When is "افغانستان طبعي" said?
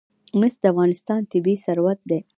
0.73-1.55